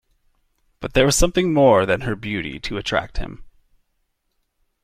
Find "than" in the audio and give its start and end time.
1.85-2.01